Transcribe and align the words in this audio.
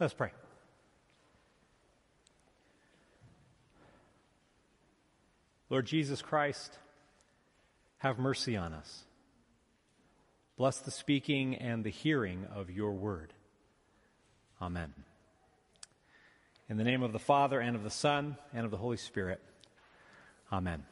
Let's 0.00 0.14
pray. 0.14 0.30
Lord 5.68 5.84
Jesus 5.84 6.22
Christ, 6.22 6.78
have 7.98 8.18
mercy 8.18 8.56
on 8.56 8.72
us. 8.72 9.04
Bless 10.56 10.78
the 10.78 10.90
speaking 10.90 11.54
and 11.54 11.84
the 11.84 11.90
hearing 11.90 12.46
of 12.54 12.70
your 12.70 12.92
word. 12.92 13.34
Amen. 14.60 14.94
In 16.70 16.78
the 16.78 16.84
name 16.84 17.02
of 17.02 17.12
the 17.12 17.18
Father, 17.18 17.60
and 17.60 17.76
of 17.76 17.84
the 17.84 17.90
Son, 17.90 18.38
and 18.54 18.64
of 18.64 18.70
the 18.70 18.78
Holy 18.78 18.96
Spirit. 18.96 19.42
Amen. 20.50 20.82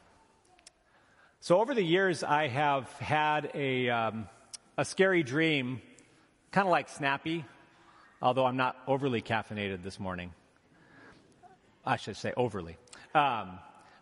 So, 1.39 1.59
over 1.59 1.73
the 1.73 1.81
years, 1.81 2.23
I 2.23 2.47
have 2.47 2.91
had 2.99 3.49
a, 3.55 3.89
um, 3.89 4.27
a 4.77 4.85
scary 4.85 5.23
dream, 5.23 5.81
kind 6.51 6.67
of 6.67 6.71
like 6.71 6.89
Snappy, 6.89 7.43
although 8.21 8.45
I'm 8.45 8.57
not 8.57 8.75
overly 8.87 9.21
caffeinated 9.21 9.83
this 9.83 9.99
morning. 9.99 10.33
I 11.85 11.97
should 11.97 12.17
say 12.17 12.33
overly. 12.35 12.77
Um, 13.15 13.59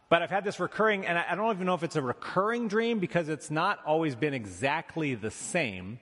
but 0.09 0.21
I've 0.21 0.29
had 0.29 0.43
this 0.43 0.59
recurring, 0.59 1.05
and 1.05 1.17
I 1.17 1.35
don't 1.35 1.53
even 1.53 1.65
know 1.65 1.73
if 1.73 1.83
it's 1.83 1.97
a 1.97 2.01
recurring 2.01 2.67
dream 2.69 2.99
because 2.99 3.27
it's 3.29 3.51
not 3.51 3.79
always 3.85 4.15
been 4.15 4.33
exactly 4.33 5.15
the 5.15 5.31
same. 5.31 5.99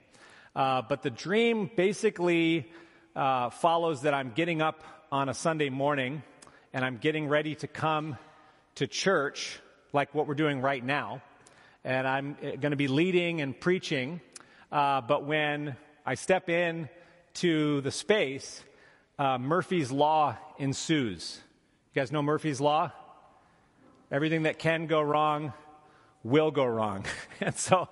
Uh, 0.54 0.82
but 0.88 1.02
the 1.02 1.10
dream 1.10 1.70
basically 1.76 2.70
uh, 3.14 3.50
follows 3.50 4.02
that 4.02 4.14
I'm 4.14 4.30
getting 4.30 4.62
up 4.62 4.82
on 5.10 5.28
a 5.28 5.34
Sunday 5.34 5.70
morning 5.70 6.22
and 6.72 6.84
I'm 6.84 6.98
getting 6.98 7.28
ready 7.28 7.54
to 7.56 7.66
come 7.66 8.16
to 8.76 8.86
church, 8.86 9.58
like 9.92 10.14
what 10.14 10.26
we're 10.26 10.34
doing 10.34 10.60
right 10.60 10.84
now. 10.84 11.22
And 11.84 12.06
I'm 12.06 12.36
uh, 12.42 12.56
going 12.56 12.70
to 12.70 12.76
be 12.76 12.88
leading 12.88 13.40
and 13.40 13.58
preaching. 13.58 14.20
Uh, 14.70 15.00
but 15.00 15.24
when 15.24 15.76
I 16.04 16.14
step 16.14 16.48
in 16.48 16.88
to 17.36 17.80
the 17.82 17.90
space, 17.90 18.62
uh, 19.18 19.36
Murphy's 19.38 19.92
Law 19.92 20.36
ensues. 20.58 21.40
You 21.94 22.00
guys 22.00 22.10
know 22.10 22.22
Murphy's 22.22 22.60
Law? 22.60 22.92
Everything 24.10 24.44
that 24.44 24.58
can 24.58 24.86
go 24.86 25.02
wrong 25.02 25.52
will 26.24 26.50
go 26.50 26.64
wrong. 26.64 27.04
and 27.40 27.54
so, 27.54 27.88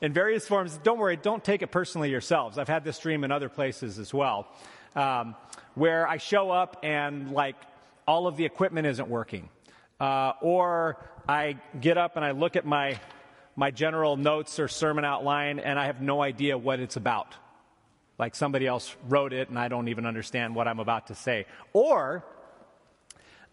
in 0.00 0.12
various 0.12 0.46
forms, 0.46 0.78
don't 0.82 0.98
worry, 0.98 1.16
don't 1.16 1.44
take 1.44 1.62
it 1.62 1.68
personally 1.68 2.10
yourselves. 2.10 2.58
I've 2.58 2.68
had 2.68 2.84
this 2.84 2.98
dream 2.98 3.22
in 3.22 3.30
other 3.30 3.48
places 3.48 3.98
as 3.98 4.12
well, 4.12 4.48
um, 4.96 5.36
where 5.74 6.08
I 6.08 6.16
show 6.16 6.50
up 6.50 6.78
and 6.82 7.30
like 7.30 7.56
all 8.06 8.26
of 8.26 8.36
the 8.36 8.44
equipment 8.44 8.86
isn't 8.86 9.08
working. 9.08 9.48
Uh, 10.00 10.32
or 10.40 10.96
I 11.28 11.56
get 11.80 11.98
up 11.98 12.16
and 12.16 12.24
I 12.24 12.32
look 12.32 12.56
at 12.56 12.64
my, 12.64 12.98
my 13.54 13.70
general 13.70 14.16
notes 14.16 14.58
or 14.58 14.66
sermon 14.66 15.04
outline 15.04 15.58
and 15.60 15.78
I 15.78 15.86
have 15.86 16.00
no 16.00 16.20
idea 16.22 16.58
what 16.58 16.80
it's 16.80 16.96
about. 16.96 17.34
Like 18.18 18.34
somebody 18.34 18.66
else 18.66 18.94
wrote 19.08 19.32
it 19.32 19.48
and 19.48 19.58
I 19.58 19.68
don't 19.68 19.88
even 19.88 20.06
understand 20.06 20.54
what 20.54 20.66
I'm 20.66 20.80
about 20.80 21.06
to 21.08 21.14
say. 21.14 21.46
Or 21.72 22.24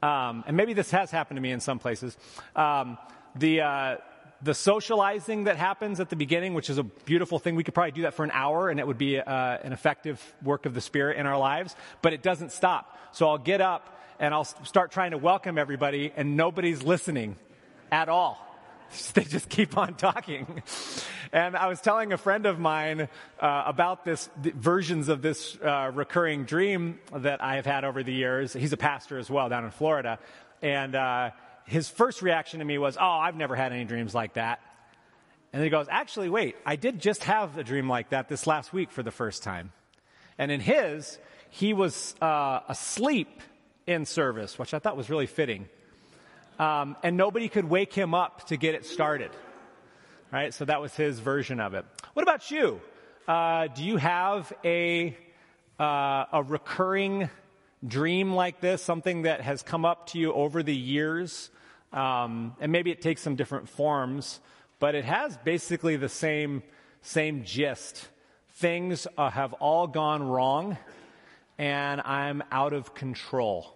um, 0.01 0.43
and 0.45 0.55
maybe 0.55 0.73
this 0.73 0.91
has 0.91 1.09
happened 1.09 1.37
to 1.37 1.41
me 1.41 1.51
in 1.51 1.59
some 1.59 1.79
places. 1.79 2.17
Um, 2.55 2.97
the, 3.35 3.61
uh, 3.61 3.97
the 4.41 4.53
socializing 4.53 5.45
that 5.45 5.57
happens 5.57 5.99
at 5.99 6.09
the 6.09 6.15
beginning, 6.15 6.53
which 6.53 6.69
is 6.69 6.77
a 6.77 6.83
beautiful 6.83 7.39
thing, 7.39 7.55
we 7.55 7.63
could 7.63 7.73
probably 7.73 7.91
do 7.91 8.03
that 8.03 8.13
for 8.13 8.23
an 8.23 8.31
hour 8.31 8.69
and 8.69 8.79
it 8.79 8.85
would 8.85 8.97
be 8.97 9.19
uh, 9.19 9.57
an 9.63 9.73
effective 9.73 10.21
work 10.43 10.65
of 10.65 10.73
the 10.73 10.81
Spirit 10.81 11.17
in 11.17 11.25
our 11.25 11.37
lives, 11.37 11.75
but 12.01 12.13
it 12.13 12.21
doesn't 12.21 12.51
stop. 12.51 12.97
So 13.13 13.29
I'll 13.29 13.37
get 13.39 13.61
up 13.61 13.99
and 14.19 14.33
I'll 14.33 14.43
start 14.43 14.91
trying 14.91 15.11
to 15.11 15.17
welcome 15.17 15.57
everybody 15.57 16.11
and 16.15 16.37
nobody's 16.37 16.83
listening 16.83 17.35
at 17.91 18.09
all. 18.09 18.39
they 19.13 19.23
just 19.23 19.49
keep 19.49 19.77
on 19.77 19.95
talking. 19.95 20.61
And 21.31 21.55
I 21.55 21.67
was 21.67 21.81
telling 21.81 22.13
a 22.13 22.17
friend 22.17 22.45
of 22.45 22.59
mine 22.59 23.09
uh, 23.39 23.63
about 23.65 24.05
this 24.05 24.29
versions 24.37 25.09
of 25.09 25.21
this 25.21 25.57
uh, 25.57 25.91
recurring 25.93 26.45
dream 26.45 26.99
that 27.13 27.43
I 27.43 27.55
have 27.55 27.65
had 27.65 27.83
over 27.83 28.03
the 28.03 28.13
years. 28.13 28.53
He's 28.53 28.73
a 28.73 28.77
pastor 28.77 29.17
as 29.17 29.29
well 29.29 29.49
down 29.49 29.65
in 29.65 29.71
Florida, 29.71 30.19
and 30.61 30.95
uh, 30.95 31.31
his 31.65 31.89
first 31.89 32.21
reaction 32.21 32.59
to 32.59 32.65
me 32.65 32.77
was, 32.77 32.97
"Oh, 32.97 33.05
I've 33.05 33.35
never 33.35 33.55
had 33.55 33.71
any 33.71 33.85
dreams 33.85 34.13
like 34.13 34.33
that." 34.33 34.59
And 35.51 35.59
then 35.59 35.65
he 35.65 35.69
goes, 35.69 35.87
"Actually, 35.89 36.29
wait, 36.29 36.55
I 36.65 36.75
did 36.75 36.99
just 36.99 37.23
have 37.25 37.57
a 37.57 37.63
dream 37.63 37.89
like 37.89 38.09
that 38.09 38.29
this 38.29 38.47
last 38.47 38.73
week 38.73 38.91
for 38.91 39.03
the 39.03 39.11
first 39.11 39.43
time." 39.43 39.71
And 40.37 40.51
in 40.51 40.59
his, 40.59 41.17
he 41.49 41.73
was 41.73 42.15
uh, 42.21 42.59
asleep 42.67 43.41
in 43.87 44.05
service, 44.05 44.59
which 44.59 44.73
I 44.73 44.79
thought 44.79 44.97
was 44.97 45.09
really 45.09 45.27
fitting 45.27 45.69
um, 46.59 46.95
and 47.03 47.17
nobody 47.17 47.49
could 47.49 47.65
wake 47.65 47.93
him 47.93 48.13
up 48.13 48.47
to 48.47 48.57
get 48.57 48.75
it 48.75 48.85
started. 48.85 49.31
Right? 50.31 50.53
So 50.53 50.65
that 50.65 50.81
was 50.81 50.95
his 50.95 51.19
version 51.19 51.59
of 51.59 51.73
it. 51.73 51.85
What 52.13 52.23
about 52.23 52.51
you? 52.51 52.81
Uh, 53.27 53.67
do 53.67 53.83
you 53.83 53.97
have 53.97 54.51
a 54.63 55.15
uh, 55.79 56.25
a 56.31 56.43
recurring 56.43 57.29
dream 57.85 58.33
like 58.33 58.61
this, 58.61 58.81
something 58.81 59.23
that 59.23 59.41
has 59.41 59.61
come 59.61 59.85
up 59.85 60.07
to 60.07 60.19
you 60.19 60.33
over 60.33 60.63
the 60.63 60.75
years? 60.75 61.49
Um, 61.93 62.55
and 62.59 62.71
maybe 62.71 62.91
it 62.91 63.01
takes 63.01 63.21
some 63.21 63.35
different 63.35 63.69
forms, 63.69 64.39
but 64.79 64.95
it 64.95 65.05
has 65.05 65.37
basically 65.37 65.95
the 65.95 66.09
same 66.09 66.63
same 67.01 67.43
gist. 67.43 68.07
Things 68.55 69.07
uh, 69.17 69.29
have 69.29 69.53
all 69.53 69.87
gone 69.87 70.23
wrong, 70.23 70.77
and 71.57 72.01
I'm 72.01 72.43
out 72.51 72.73
of 72.73 72.93
control. 72.93 73.74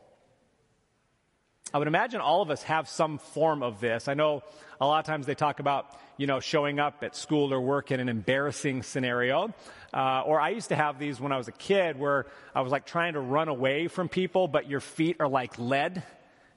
I 1.72 1.78
would 1.78 1.88
imagine 1.88 2.20
all 2.20 2.42
of 2.42 2.50
us 2.50 2.64
have 2.64 2.90
some 2.90 3.20
form 3.20 3.62
of 3.62 3.80
this. 3.80 4.08
I 4.08 4.16
know 4.16 4.42
a 4.82 4.88
lot 4.88 5.00
of 5.00 5.06
times 5.06 5.28
they 5.28 5.36
talk 5.36 5.60
about, 5.60 5.86
you 6.18 6.26
know, 6.26 6.40
showing 6.40 6.80
up 6.80 7.04
at 7.04 7.16
school 7.16 7.54
or 7.54 7.62
work 7.62 7.92
in 7.92 8.00
an 8.00 8.10
embarrassing 8.10 8.82
scenario. 8.82 9.54
Uh, 9.94 10.24
or 10.26 10.42
I 10.42 10.50
used 10.50 10.70
to 10.70 10.76
have 10.76 10.98
these 10.98 11.20
when 11.20 11.32
I 11.32 11.38
was 11.38 11.48
a 11.48 11.52
kid 11.52 12.00
where 12.00 12.26
I 12.56 12.62
was 12.62 12.72
like 12.72 12.88
trying 12.88 13.14
to 13.14 13.20
run 13.20 13.50
away 13.50 13.88
from 13.88 14.10
people, 14.10 14.48
but 14.48 14.68
your 14.68 14.80
feet 14.80 15.18
are 15.20 15.28
like 15.28 15.60
lead. 15.60 16.02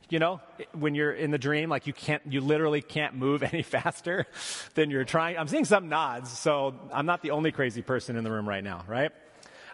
You 0.08 0.18
know, 0.18 0.40
when 0.72 0.94
you're 0.94 1.12
in 1.12 1.30
the 1.30 1.38
dream, 1.38 1.68
like 1.68 1.86
you 1.86 1.92
can't, 1.92 2.22
you 2.26 2.40
literally 2.40 2.80
can't 2.80 3.14
move 3.14 3.42
any 3.52 3.62
faster 3.62 4.26
than 4.74 4.90
you're 4.90 5.04
trying. 5.04 5.36
I'm 5.36 5.48
seeing 5.48 5.66
some 5.66 5.90
nods, 5.90 6.30
so 6.30 6.74
I'm 6.90 7.06
not 7.06 7.20
the 7.22 7.32
only 7.32 7.52
crazy 7.52 7.82
person 7.82 8.16
in 8.16 8.24
the 8.24 8.30
room 8.30 8.48
right 8.48 8.64
now, 8.64 8.84
right? 8.88 9.10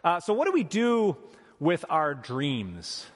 Uh, 0.02 0.18
so 0.18 0.32
what 0.32 0.46
do 0.46 0.52
we 0.52 0.64
do 0.64 1.16
with 1.60 1.84
our 1.88 2.14
dreams? 2.14 3.06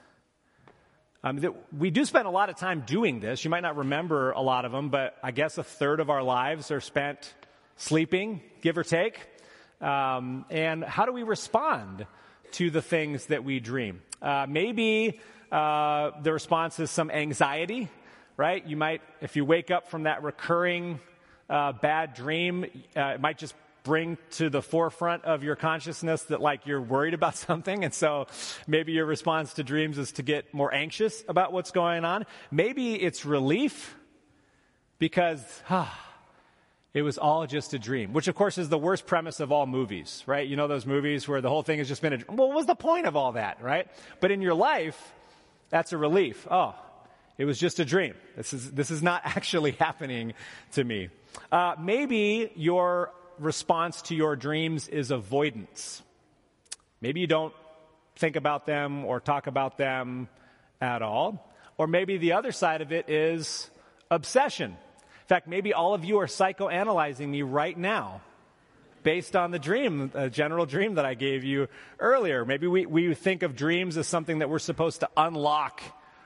Um, 1.24 1.38
we 1.78 1.92
do 1.92 2.04
spend 2.04 2.26
a 2.26 2.30
lot 2.30 2.50
of 2.50 2.56
time 2.56 2.82
doing 2.84 3.20
this. 3.20 3.44
You 3.44 3.50
might 3.50 3.60
not 3.60 3.76
remember 3.76 4.32
a 4.32 4.40
lot 4.40 4.64
of 4.64 4.72
them, 4.72 4.88
but 4.88 5.16
I 5.22 5.30
guess 5.30 5.56
a 5.56 5.62
third 5.62 6.00
of 6.00 6.10
our 6.10 6.20
lives 6.20 6.72
are 6.72 6.80
spent 6.80 7.32
sleeping, 7.76 8.42
give 8.60 8.76
or 8.76 8.82
take. 8.82 9.20
Um, 9.80 10.44
and 10.50 10.82
how 10.82 11.06
do 11.06 11.12
we 11.12 11.22
respond 11.22 12.06
to 12.52 12.70
the 12.70 12.82
things 12.82 13.26
that 13.26 13.44
we 13.44 13.60
dream? 13.60 14.02
Uh, 14.20 14.46
maybe 14.48 15.20
uh, 15.52 16.10
the 16.22 16.32
response 16.32 16.80
is 16.80 16.90
some 16.90 17.08
anxiety, 17.08 17.88
right? 18.36 18.66
You 18.66 18.76
might, 18.76 19.00
if 19.20 19.36
you 19.36 19.44
wake 19.44 19.70
up 19.70 19.88
from 19.88 20.04
that 20.04 20.24
recurring 20.24 20.98
uh, 21.48 21.70
bad 21.70 22.14
dream, 22.14 22.64
uh, 22.96 23.00
it 23.00 23.20
might 23.20 23.38
just 23.38 23.54
bring 23.82 24.16
to 24.30 24.48
the 24.48 24.62
forefront 24.62 25.24
of 25.24 25.42
your 25.42 25.56
consciousness 25.56 26.22
that 26.24 26.40
like 26.40 26.66
you're 26.66 26.80
worried 26.80 27.14
about 27.14 27.36
something 27.48 27.84
and 27.84 27.92
so 27.92 28.26
maybe 28.66 28.92
your 28.92 29.06
response 29.06 29.54
to 29.54 29.64
dreams 29.64 29.98
is 29.98 30.12
to 30.12 30.22
get 30.22 30.52
more 30.54 30.72
anxious 30.72 31.24
about 31.28 31.52
what's 31.52 31.70
going 31.70 32.04
on. 32.04 32.24
Maybe 32.50 32.94
it's 32.94 33.24
relief 33.24 33.96
because 34.98 35.42
ah, 35.68 35.98
it 36.94 37.02
was 37.02 37.18
all 37.18 37.46
just 37.46 37.74
a 37.74 37.78
dream 37.78 38.12
which 38.12 38.28
of 38.28 38.34
course 38.34 38.58
is 38.58 38.68
the 38.68 38.78
worst 38.78 39.06
premise 39.06 39.40
of 39.40 39.50
all 39.50 39.66
movies 39.66 40.22
right? 40.26 40.46
You 40.46 40.56
know 40.56 40.68
those 40.68 40.86
movies 40.86 41.26
where 41.26 41.40
the 41.40 41.48
whole 41.48 41.62
thing 41.62 41.78
has 41.78 41.88
just 41.88 42.02
been 42.02 42.12
a 42.12 42.18
well 42.28 42.48
what 42.48 42.56
was 42.56 42.66
the 42.66 42.74
point 42.74 43.06
of 43.06 43.16
all 43.16 43.32
that 43.32 43.62
right? 43.62 43.88
But 44.20 44.30
in 44.30 44.42
your 44.42 44.54
life 44.54 45.12
that's 45.70 45.92
a 45.92 45.98
relief. 45.98 46.46
Oh 46.50 46.74
it 47.38 47.44
was 47.46 47.58
just 47.58 47.80
a 47.80 47.84
dream. 47.84 48.14
This 48.36 48.52
is 48.52 48.70
this 48.72 48.90
is 48.90 49.02
not 49.02 49.22
actually 49.24 49.72
happening 49.72 50.34
to 50.72 50.84
me. 50.84 51.08
Uh, 51.50 51.74
maybe 51.80 52.52
your 52.54 53.10
response 53.42 54.02
to 54.02 54.14
your 54.14 54.36
dreams 54.36 54.88
is 54.88 55.10
avoidance. 55.10 56.02
Maybe 57.00 57.20
you 57.20 57.26
don't 57.26 57.54
think 58.16 58.36
about 58.36 58.66
them 58.66 59.04
or 59.04 59.20
talk 59.20 59.46
about 59.46 59.78
them 59.78 60.28
at 60.80 61.02
all. 61.02 61.50
Or 61.78 61.86
maybe 61.86 62.18
the 62.18 62.32
other 62.32 62.52
side 62.52 62.80
of 62.80 62.92
it 62.92 63.08
is 63.08 63.70
obsession. 64.10 64.70
In 64.70 65.26
fact, 65.26 65.48
maybe 65.48 65.72
all 65.72 65.94
of 65.94 66.04
you 66.04 66.18
are 66.18 66.26
psychoanalyzing 66.26 67.28
me 67.28 67.42
right 67.42 67.76
now 67.76 68.20
based 69.02 69.34
on 69.34 69.50
the 69.50 69.58
dream, 69.58 70.10
a 70.14 70.30
general 70.30 70.66
dream 70.66 70.94
that 70.94 71.04
I 71.04 71.14
gave 71.14 71.44
you 71.44 71.68
earlier. 71.98 72.44
Maybe 72.44 72.66
we, 72.66 72.86
we 72.86 73.14
think 73.14 73.42
of 73.42 73.56
dreams 73.56 73.96
as 73.96 74.06
something 74.06 74.38
that 74.40 74.48
we're 74.48 74.58
supposed 74.58 75.00
to 75.00 75.10
unlock 75.16 75.82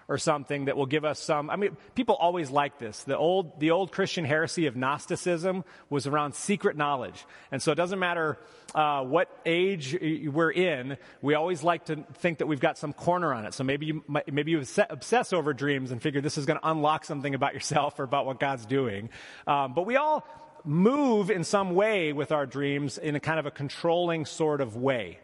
or 0.09 0.19
something 0.19 0.67
that 0.67 0.77
will 0.77 0.87
give 0.87 1.05
us 1.05 1.19
some. 1.19 1.51
I 1.51 1.57
mean, 1.57 1.77
people 1.95 2.15
always 2.15 2.51
like 2.51 2.79
this. 2.79 3.03
The 3.05 3.17
old, 3.17 3.59
the 3.59 3.73
old 3.73 3.93
Christian 3.93 4.25
heresy 4.25 4.67
of 4.67 4.77
Gnosticism 4.77 5.65
was 5.91 6.07
around 6.07 6.35
secret 6.35 6.77
knowledge. 6.77 7.25
And 7.51 7.61
so 7.61 7.73
it 7.73 7.75
doesn't 7.75 7.99
matter 7.99 8.39
uh, 8.75 9.03
what 9.03 9.29
age 9.47 9.97
we're 10.01 10.51
in, 10.51 10.97
we 11.23 11.35
always 11.35 11.63
like 11.63 11.87
to 11.87 12.05
think 12.15 12.39
that 12.39 12.47
we've 12.47 12.61
got 12.61 12.79
some 12.79 12.93
corner 12.93 13.33
on 13.33 13.47
it. 13.47 13.55
So 13.55 13.65
maybe 13.65 13.87
you, 13.87 14.05
maybe 14.31 14.51
you 14.53 14.63
obsess 14.91 15.33
over 15.33 15.55
dreams 15.55 15.91
and 15.91 16.03
figure 16.03 16.21
this 16.21 16.39
is 16.39 16.47
going 16.47 16.59
to 16.59 16.69
unlock 16.69 17.05
something 17.05 17.35
about 17.35 17.55
yourself 17.55 17.99
or 17.99 18.03
about 18.03 18.27
what 18.27 18.39
God's 18.39 18.67
doing. 18.67 19.11
Um, 19.47 19.75
but 19.75 19.87
we 19.87 19.97
all 19.97 20.27
move 20.65 21.31
in 21.31 21.45
some 21.45 21.75
way 21.75 22.13
with 22.13 22.33
our 22.33 22.45
dreams 22.45 22.99
in 22.99 23.17
a 23.17 23.21
kind 23.21 23.39
of 23.39 23.47
a 23.47 23.51
controlling 23.51 24.27
sort 24.27 24.61
of 24.61 24.77
way. 24.77 25.21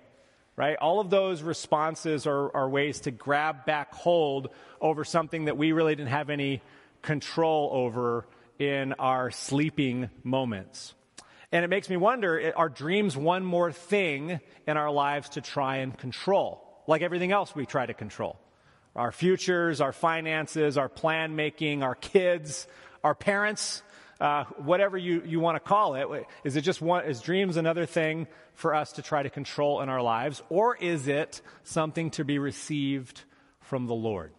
Right? 0.57 0.77
All 0.81 1.01
of 1.01 1.11
those 1.11 1.43
responses 1.43 2.27
are, 2.27 2.55
are 2.55 2.69
ways 2.69 3.01
to 3.03 3.11
grab 3.11 3.65
back 3.65 3.95
hold 3.95 4.49
over 4.81 5.05
something 5.05 5.47
that 5.47 5.57
we 5.57 5.73
really 5.73 5.95
didn't 5.95 6.11
have 6.11 6.31
any 6.31 6.63
control 7.01 7.71
over 7.73 8.27
in 8.59 8.93
our 8.95 9.31
sleeping 9.31 10.11
moments. 10.23 10.95
And 11.51 11.65
it 11.65 11.69
makes 11.69 11.91
me 11.91 11.97
wonder 11.97 12.53
are 12.57 12.69
dreams 12.69 13.17
one 13.17 13.45
more 13.45 13.73
thing 13.73 14.41
in 14.67 14.77
our 14.77 14.91
lives 14.91 15.31
to 15.31 15.41
try 15.41 15.79
and 15.79 15.97
control, 15.97 16.83
like 16.87 17.03
everything 17.03 17.33
else 17.33 17.55
we 17.55 17.67
try 17.67 17.85
to 17.85 17.95
control? 17.95 18.39
Our 18.95 19.13
futures, 19.13 19.81
our 19.81 19.93
finances, 19.93 20.77
our 20.77 20.89
plan 20.89 21.35
making, 21.35 21.83
our 21.83 21.95
kids, 21.95 22.67
our 23.03 23.15
parents, 23.15 23.83
uh, 24.23 24.45
whatever 24.59 24.97
you, 24.97 25.21
you 25.27 25.41
want 25.41 25.57
to 25.57 25.61
call 25.61 25.97
it. 25.97 26.27
Is 26.45 26.55
it 26.55 26.61
just 26.61 26.81
one, 26.81 27.05
is 27.07 27.21
dreams 27.21 27.57
another 27.57 27.87
thing 27.87 28.29
for 28.55 28.73
us 28.73 28.93
to 28.93 29.03
try 29.03 29.25
to 29.25 29.31
control 29.31 29.81
in 29.81 29.89
our 29.89 30.01
lives, 30.01 30.41
or 30.49 30.77
is 30.77 31.09
it 31.09 31.43
something 31.65 32.11
to 32.13 32.25
be 32.25 32.39
received 32.39 33.23
from 33.61 33.87
the 33.87 33.95
Lord? 33.95 34.33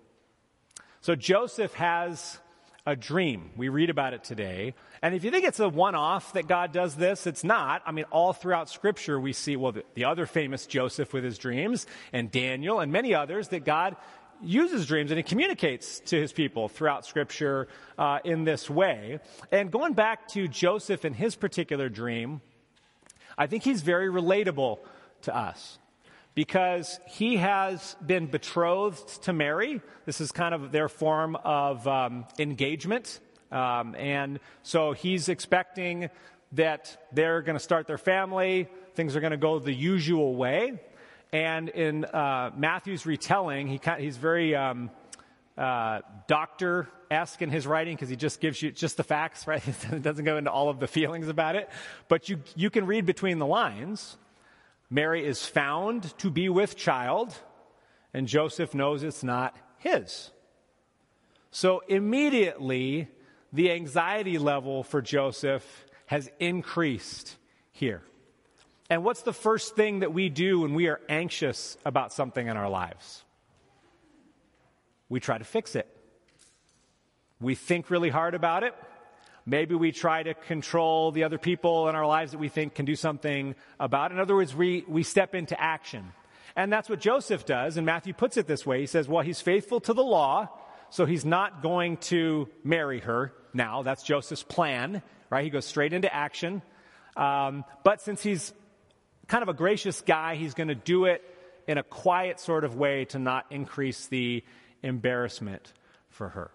So 1.01 1.15
Joseph 1.15 1.73
has 1.73 2.39
a 2.85 2.95
dream. 2.95 3.51
We 3.57 3.67
read 3.67 3.89
about 3.89 4.13
it 4.13 4.23
today. 4.23 4.73
And 5.01 5.13
if 5.13 5.25
you 5.25 5.31
think 5.31 5.43
it's 5.43 5.59
a 5.59 5.67
one 5.67 5.95
off 5.95 6.31
that 6.31 6.47
God 6.47 6.71
does 6.71 6.95
this, 6.95 7.27
it's 7.27 7.43
not. 7.43 7.81
I 7.85 7.91
mean, 7.91 8.05
all 8.09 8.31
throughout 8.31 8.69
Scripture, 8.69 9.19
we 9.19 9.33
see, 9.33 9.57
well, 9.57 9.73
the, 9.73 9.83
the, 9.95 10.05
other 10.05 10.25
famous 10.25 10.65
Joseph 10.65 11.11
with 11.11 11.25
his 11.25 11.37
dreams, 11.37 11.87
and 12.13 12.31
Daniel, 12.31 12.79
and 12.79 12.89
many 12.89 13.13
others, 13.13 13.49
that 13.49 13.65
God 13.65 13.97
uses 14.43 14.85
dreams 14.85 15.11
and 15.11 15.17
he 15.17 15.23
communicates 15.23 15.99
to 16.01 16.19
his 16.19 16.33
people 16.33 16.67
throughout 16.67 17.05
Scripture 17.05 17.67
uh, 17.97 18.19
in 18.23 18.43
this 18.43 18.69
way. 18.69 19.19
And 19.51 19.71
going 19.71 19.93
back 19.93 20.27
to 20.29 20.47
Joseph 20.47 21.03
and 21.03 21.15
his 21.15 21.35
particular 21.35 21.89
dream, 21.89 22.41
I 23.37 23.47
think 23.47 23.63
he's 23.63 23.81
very 23.81 24.09
relatable 24.09 24.79
to 25.23 25.35
us 25.35 25.79
because 26.35 26.99
he 27.07 27.37
has 27.37 27.95
been 28.05 28.27
betrothed 28.27 29.23
to 29.23 29.33
Mary. 29.33 29.81
This 30.05 30.19
is 30.21 30.31
kind 30.31 30.53
of 30.53 30.71
their 30.71 30.89
form 30.89 31.35
of 31.35 31.87
um, 31.87 32.25
engagement. 32.39 33.19
Um, 33.51 33.95
and 33.95 34.39
so 34.63 34.93
he's 34.93 35.29
expecting 35.29 36.09
that 36.53 37.07
they're 37.11 37.41
going 37.41 37.57
to 37.57 37.63
start 37.63 37.87
their 37.87 37.97
family, 37.97 38.67
things 38.93 39.15
are 39.15 39.19
going 39.19 39.31
to 39.31 39.37
go 39.37 39.59
the 39.59 39.73
usual 39.73 40.35
way. 40.35 40.79
And 41.33 41.67
in 41.69 42.05
uh, 42.05 42.51
Matthew's 42.55 43.07
retelling, 43.07 43.67
he, 43.67 43.81
he's 43.97 44.17
very 44.17 44.55
um, 44.55 44.91
uh, 45.57 46.01
doctor 46.27 46.87
esque 47.09 47.41
in 47.41 47.49
his 47.49 47.65
writing 47.65 47.95
because 47.95 48.07
he 48.07 48.15
just 48.15 48.39
gives 48.39 48.61
you 48.61 48.71
just 48.71 48.97
the 48.97 49.03
facts, 49.03 49.47
right? 49.47 49.67
It 49.67 50.03
doesn't 50.03 50.25
go 50.25 50.37
into 50.37 50.51
all 50.51 50.69
of 50.69 50.79
the 50.79 50.87
feelings 50.87 51.27
about 51.27 51.55
it. 51.55 51.69
But 52.07 52.29
you, 52.29 52.39
you 52.55 52.69
can 52.69 52.85
read 52.85 53.07
between 53.07 53.39
the 53.39 53.47
lines. 53.47 54.15
Mary 54.91 55.25
is 55.25 55.43
found 55.43 56.15
to 56.19 56.29
be 56.29 56.49
with 56.49 56.77
child, 56.77 57.35
and 58.13 58.27
Joseph 58.27 58.75
knows 58.75 59.01
it's 59.01 59.23
not 59.23 59.57
his. 59.79 60.29
So 61.49 61.81
immediately, 61.87 63.07
the 63.51 63.71
anxiety 63.71 64.37
level 64.37 64.83
for 64.83 65.01
Joseph 65.01 65.65
has 66.05 66.29
increased 66.39 67.37
here. 67.71 68.03
And 68.89 69.03
what's 69.03 69.21
the 69.21 69.33
first 69.33 69.75
thing 69.75 69.99
that 69.99 70.13
we 70.13 70.29
do 70.29 70.61
when 70.61 70.73
we 70.73 70.87
are 70.87 70.99
anxious 71.09 71.77
about 71.85 72.13
something 72.13 72.47
in 72.47 72.57
our 72.57 72.69
lives? 72.69 73.23
We 75.09 75.19
try 75.19 75.37
to 75.37 75.43
fix 75.43 75.75
it. 75.75 75.87
We 77.39 77.55
think 77.55 77.89
really 77.89 78.09
hard 78.09 78.35
about 78.35 78.63
it. 78.63 78.73
Maybe 79.45 79.75
we 79.75 79.91
try 79.91 80.23
to 80.23 80.33
control 80.33 81.11
the 81.11 81.25
other 81.25 81.37
people 81.37 81.89
in 81.89 81.95
our 81.95 82.07
lives 82.07 82.31
that 82.31 82.37
we 82.37 82.47
think 82.47 82.75
can 82.75 82.85
do 82.85 82.95
something 82.95 83.55
about. 83.79 84.11
In 84.11 84.19
other 84.19 84.35
words, 84.35 84.55
we, 84.55 84.85
we 84.87 85.03
step 85.03 85.35
into 85.35 85.59
action. 85.59 86.13
And 86.55 86.71
that's 86.71 86.89
what 86.89 86.99
Joseph 86.99 87.45
does. 87.45 87.75
And 87.77 87.85
Matthew 87.85 88.13
puts 88.13 88.37
it 88.37 88.47
this 88.47 88.65
way. 88.65 88.79
He 88.79 88.85
says, 88.85 89.07
well, 89.07 89.23
he's 89.23 89.41
faithful 89.41 89.81
to 89.81 89.93
the 89.93 90.03
law, 90.03 90.49
so 90.89 91.05
he's 91.05 91.25
not 91.25 91.61
going 91.61 91.97
to 91.97 92.47
marry 92.63 92.99
her 93.01 93.33
now. 93.53 93.81
That's 93.81 94.03
Joseph's 94.03 94.43
plan, 94.43 95.01
right? 95.29 95.43
He 95.43 95.49
goes 95.49 95.65
straight 95.65 95.91
into 95.91 96.13
action. 96.13 96.61
Um, 97.17 97.65
but 97.83 98.01
since 98.01 98.23
he's 98.23 98.53
kind 99.27 99.43
of 99.43 99.49
a 99.49 99.53
gracious 99.53 100.01
guy, 100.01 100.35
he's 100.35 100.53
going 100.53 100.67
to 100.67 100.75
do 100.75 101.05
it 101.05 101.23
in 101.67 101.77
a 101.77 101.83
quiet 101.83 102.39
sort 102.39 102.63
of 102.63 102.75
way 102.75 103.05
to 103.05 103.19
not 103.19 103.45
increase 103.49 104.07
the 104.07 104.43
embarrassment 104.81 105.73
for 106.09 106.29
her. 106.29 106.51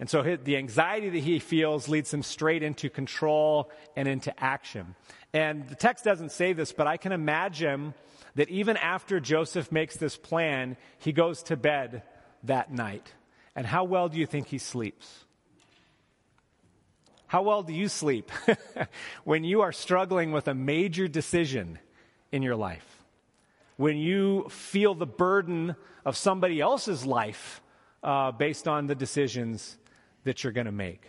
And 0.00 0.08
so 0.08 0.22
the 0.22 0.56
anxiety 0.56 1.10
that 1.10 1.18
he 1.18 1.40
feels 1.40 1.88
leads 1.88 2.14
him 2.14 2.22
straight 2.22 2.62
into 2.62 2.88
control 2.88 3.70
and 3.96 4.06
into 4.06 4.32
action. 4.42 4.94
And 5.32 5.68
the 5.68 5.74
text 5.74 6.04
doesn't 6.04 6.30
say 6.30 6.52
this, 6.52 6.72
but 6.72 6.86
I 6.86 6.96
can 6.96 7.10
imagine 7.12 7.94
that 8.36 8.48
even 8.48 8.76
after 8.76 9.18
Joseph 9.18 9.72
makes 9.72 9.96
this 9.96 10.16
plan, 10.16 10.76
he 10.98 11.12
goes 11.12 11.42
to 11.44 11.56
bed 11.56 12.04
that 12.44 12.72
night. 12.72 13.12
And 13.56 13.66
how 13.66 13.84
well 13.84 14.08
do 14.08 14.18
you 14.18 14.26
think 14.26 14.46
he 14.46 14.58
sleeps? 14.58 15.24
How 17.28 17.42
well 17.42 17.62
do 17.62 17.74
you 17.74 17.88
sleep 17.88 18.30
when 19.24 19.44
you 19.44 19.60
are 19.60 19.72
struggling 19.72 20.32
with 20.32 20.48
a 20.48 20.54
major 20.54 21.08
decision 21.08 21.78
in 22.32 22.42
your 22.42 22.56
life? 22.56 23.04
When 23.76 23.98
you 23.98 24.48
feel 24.48 24.94
the 24.94 25.06
burden 25.06 25.76
of 26.06 26.16
somebody 26.16 26.60
else's 26.60 27.04
life 27.04 27.60
uh, 28.02 28.32
based 28.32 28.66
on 28.66 28.86
the 28.86 28.94
decisions 28.94 29.76
that 30.24 30.42
you're 30.42 30.54
going 30.54 30.66
to 30.66 30.72
make. 30.72 31.02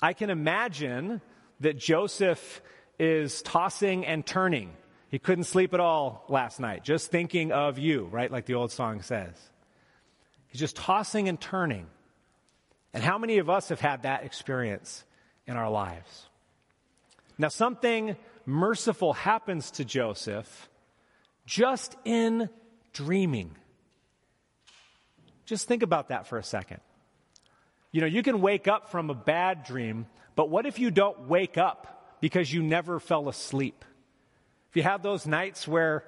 I 0.00 0.14
can 0.14 0.30
imagine 0.30 1.20
that 1.60 1.76
Joseph 1.76 2.62
is 2.98 3.42
tossing 3.42 4.06
and 4.06 4.24
turning. 4.24 4.72
He 5.10 5.18
couldn't 5.18 5.44
sleep 5.44 5.74
at 5.74 5.80
all 5.80 6.24
last 6.28 6.60
night, 6.60 6.82
just 6.82 7.10
thinking 7.10 7.52
of 7.52 7.78
you, 7.78 8.08
right? 8.10 8.30
Like 8.30 8.46
the 8.46 8.54
old 8.54 8.72
song 8.72 9.02
says. 9.02 9.34
He's 10.48 10.60
just 10.60 10.76
tossing 10.76 11.28
and 11.28 11.38
turning. 11.38 11.86
And 12.94 13.04
how 13.04 13.18
many 13.18 13.38
of 13.38 13.50
us 13.50 13.68
have 13.68 13.80
had 13.80 14.02
that 14.02 14.24
experience 14.24 15.04
in 15.50 15.56
our 15.56 15.68
lives? 15.68 16.28
Now, 17.36 17.48
something 17.48 18.16
merciful 18.46 19.12
happens 19.12 19.72
to 19.72 19.84
Joseph 19.84 20.68
just 21.44 21.96
in 22.04 22.48
dreaming. 22.92 23.56
Just 25.44 25.66
think 25.66 25.82
about 25.82 26.08
that 26.08 26.28
for 26.28 26.38
a 26.38 26.44
second. 26.44 26.80
You 27.90 28.00
know, 28.00 28.06
you 28.06 28.22
can 28.22 28.40
wake 28.40 28.68
up 28.68 28.90
from 28.90 29.10
a 29.10 29.14
bad 29.14 29.64
dream, 29.64 30.06
but 30.36 30.48
what 30.48 30.64
if 30.64 30.78
you 30.78 30.92
don't 30.92 31.28
wake 31.28 31.58
up 31.58 32.18
because 32.20 32.52
you 32.52 32.62
never 32.62 33.00
fell 33.00 33.28
asleep? 33.28 33.84
If 34.70 34.76
you 34.76 34.84
have 34.84 35.02
those 35.02 35.26
nights 35.26 35.66
where 35.66 36.04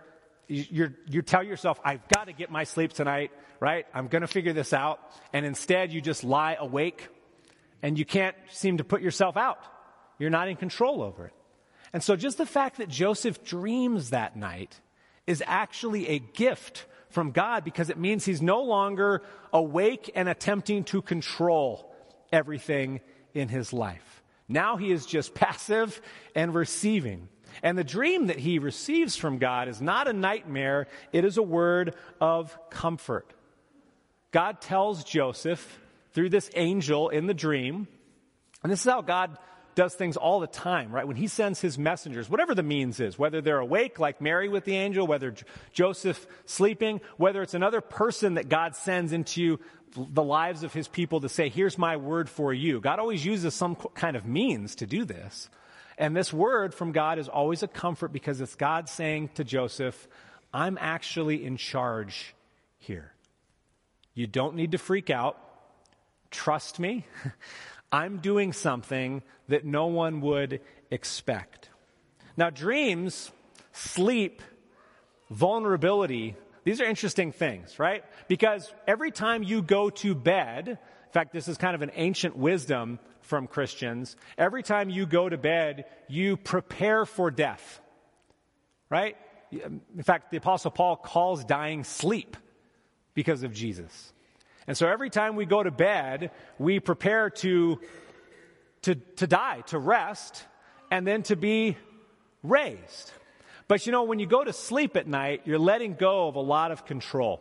you 0.46 0.92
you 1.08 1.22
tell 1.22 1.42
yourself, 1.42 1.80
I've 1.84 2.06
got 2.08 2.26
to 2.26 2.32
get 2.32 2.50
my 2.50 2.62
sleep 2.62 2.92
tonight, 2.92 3.32
right? 3.58 3.86
I'm 3.92 4.06
going 4.06 4.22
to 4.22 4.28
figure 4.28 4.52
this 4.52 4.72
out. 4.72 5.00
And 5.32 5.44
instead 5.44 5.92
you 5.92 6.00
just 6.00 6.22
lie 6.22 6.56
awake 6.60 7.08
and 7.82 7.98
you 7.98 8.04
can't 8.04 8.36
seem 8.48 8.78
to 8.78 8.84
put 8.84 9.02
yourself 9.02 9.36
out. 9.36 9.58
You're 10.18 10.30
not 10.30 10.48
in 10.48 10.56
control 10.56 11.02
over 11.02 11.26
it. 11.26 11.32
And 11.92 12.02
so 12.02 12.16
just 12.16 12.38
the 12.38 12.46
fact 12.46 12.78
that 12.78 12.88
Joseph 12.88 13.44
dreams 13.44 14.10
that 14.10 14.36
night 14.36 14.80
is 15.26 15.42
actually 15.46 16.08
a 16.08 16.18
gift 16.18 16.86
from 17.10 17.32
God 17.32 17.64
because 17.64 17.90
it 17.90 17.98
means 17.98 18.24
he's 18.24 18.40
no 18.40 18.62
longer 18.62 19.22
awake 19.52 20.10
and 20.14 20.28
attempting 20.28 20.84
to 20.84 21.02
control 21.02 21.94
everything 22.32 23.00
in 23.34 23.48
his 23.48 23.72
life. 23.72 24.22
Now 24.48 24.76
he 24.76 24.90
is 24.90 25.04
just 25.04 25.34
passive 25.34 26.00
and 26.34 26.54
receiving. 26.54 27.28
And 27.62 27.76
the 27.76 27.84
dream 27.84 28.28
that 28.28 28.38
he 28.38 28.58
receives 28.58 29.16
from 29.16 29.38
God 29.38 29.68
is 29.68 29.82
not 29.82 30.08
a 30.08 30.12
nightmare, 30.12 30.86
it 31.12 31.24
is 31.24 31.36
a 31.36 31.42
word 31.42 31.94
of 32.20 32.58
comfort. 32.70 33.34
God 34.30 34.62
tells 34.62 35.04
Joseph 35.04 35.78
through 36.12 36.30
this 36.30 36.50
angel 36.54 37.08
in 37.08 37.26
the 37.26 37.34
dream, 37.34 37.88
and 38.62 38.70
this 38.70 38.80
is 38.80 38.90
how 38.90 39.02
God 39.02 39.36
does 39.74 39.94
things 39.94 40.16
all 40.16 40.40
the 40.40 40.46
time, 40.46 40.92
right? 40.92 41.06
When 41.06 41.16
he 41.16 41.26
sends 41.26 41.60
his 41.60 41.78
messengers, 41.78 42.28
whatever 42.28 42.54
the 42.54 42.62
means 42.62 43.00
is, 43.00 43.18
whether 43.18 43.40
they're 43.40 43.58
awake 43.58 43.98
like 43.98 44.20
Mary 44.20 44.48
with 44.48 44.64
the 44.64 44.76
angel, 44.76 45.06
whether 45.06 45.30
J- 45.30 45.44
Joseph 45.72 46.26
sleeping, 46.44 47.00
whether 47.16 47.42
it's 47.42 47.54
another 47.54 47.80
person 47.80 48.34
that 48.34 48.48
God 48.48 48.76
sends 48.76 49.12
into 49.12 49.58
the 49.96 50.22
lives 50.22 50.62
of 50.62 50.72
his 50.72 50.88
people 50.88 51.20
to 51.20 51.28
say, 51.28 51.48
here's 51.48 51.78
my 51.78 51.96
word 51.96 52.28
for 52.28 52.52
you. 52.52 52.80
God 52.80 52.98
always 52.98 53.24
uses 53.24 53.54
some 53.54 53.76
kind 53.76 54.16
of 54.16 54.26
means 54.26 54.74
to 54.76 54.86
do 54.86 55.04
this. 55.04 55.48
And 55.98 56.16
this 56.16 56.32
word 56.32 56.74
from 56.74 56.92
God 56.92 57.18
is 57.18 57.28
always 57.28 57.62
a 57.62 57.68
comfort 57.68 58.12
because 58.12 58.40
it's 58.40 58.54
God 58.54 58.88
saying 58.88 59.30
to 59.34 59.44
Joseph, 59.44 60.08
I'm 60.52 60.78
actually 60.80 61.44
in 61.44 61.56
charge 61.56 62.34
here. 62.78 63.12
You 64.14 64.26
don't 64.26 64.56
need 64.56 64.72
to 64.72 64.78
freak 64.78 65.10
out. 65.10 65.38
Trust 66.32 66.80
me. 66.80 67.06
I'm 67.92 68.18
doing 68.18 68.52
something 68.52 69.22
that 69.48 69.64
no 69.64 69.86
one 69.86 70.20
would 70.22 70.60
expect. 70.90 71.68
Now, 72.36 72.50
dreams, 72.50 73.30
sleep, 73.72 74.42
vulnerability, 75.30 76.36
these 76.64 76.80
are 76.80 76.84
interesting 76.84 77.32
things, 77.32 77.78
right? 77.78 78.04
Because 78.28 78.72
every 78.86 79.10
time 79.10 79.42
you 79.42 79.62
go 79.62 79.90
to 79.90 80.14
bed, 80.14 80.68
in 80.68 81.12
fact, 81.12 81.32
this 81.32 81.48
is 81.48 81.58
kind 81.58 81.74
of 81.74 81.82
an 81.82 81.90
ancient 81.94 82.36
wisdom 82.36 82.98
from 83.20 83.46
Christians. 83.46 84.16
Every 84.38 84.62
time 84.62 84.88
you 84.88 85.04
go 85.04 85.28
to 85.28 85.36
bed, 85.36 85.84
you 86.08 86.36
prepare 86.36 87.04
for 87.04 87.30
death, 87.30 87.80
right? 88.88 89.16
In 89.50 90.02
fact, 90.02 90.30
the 90.30 90.38
Apostle 90.38 90.70
Paul 90.70 90.96
calls 90.96 91.44
dying 91.44 91.84
sleep 91.84 92.36
because 93.14 93.42
of 93.42 93.52
Jesus. 93.52 94.12
And 94.66 94.76
so 94.76 94.88
every 94.88 95.10
time 95.10 95.36
we 95.36 95.44
go 95.44 95.62
to 95.62 95.70
bed, 95.70 96.30
we 96.58 96.80
prepare 96.80 97.30
to, 97.30 97.80
to, 98.82 98.94
to 98.94 99.26
die, 99.26 99.62
to 99.66 99.78
rest, 99.78 100.44
and 100.90 101.06
then 101.06 101.22
to 101.24 101.36
be 101.36 101.76
raised. 102.42 103.12
But 103.68 103.86
you 103.86 103.92
know, 103.92 104.04
when 104.04 104.18
you 104.18 104.26
go 104.26 104.44
to 104.44 104.52
sleep 104.52 104.96
at 104.96 105.06
night, 105.06 105.42
you're 105.44 105.58
letting 105.58 105.94
go 105.94 106.28
of 106.28 106.36
a 106.36 106.40
lot 106.40 106.70
of 106.72 106.84
control. 106.84 107.40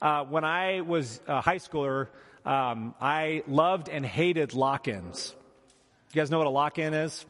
Uh, 0.00 0.24
when 0.24 0.44
I 0.44 0.82
was 0.82 1.20
a 1.26 1.40
high 1.40 1.56
schooler, 1.56 2.08
um, 2.44 2.94
I 3.00 3.42
loved 3.48 3.88
and 3.88 4.04
hated 4.04 4.54
lock 4.54 4.88
ins. 4.88 5.34
You 6.12 6.20
guys 6.20 6.30
know 6.30 6.38
what 6.38 6.46
a 6.46 6.50
lock 6.50 6.78
in 6.78 6.94
is? 6.94 7.24